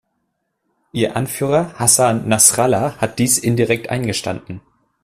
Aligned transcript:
Ihr 0.93 1.15
Anführer, 1.15 1.73
Hassan 1.77 2.27
Nasrallah, 2.27 2.95
hat 2.97 3.19
dies 3.19 3.37
indirekt 3.37 3.91
eingestanden. 3.91 4.61